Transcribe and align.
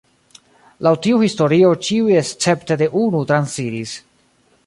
Laŭ 0.87 0.93
tiu 1.07 1.19
historio 1.23 1.69
ĉiuj 1.87 2.17
escepte 2.23 2.79
de 2.85 2.89
unu 3.05 3.23
transiris. 3.33 3.95